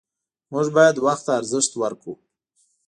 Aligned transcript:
موږ 0.51 0.67
باید 0.77 0.95
وخت 1.05 1.23
ته 1.27 1.31
ارزښت 1.39 1.71
ورکړو 1.81 2.13